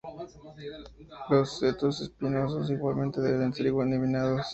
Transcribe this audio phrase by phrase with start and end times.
[1.29, 4.47] Los setos espinosos igualmente deben ser eliminados.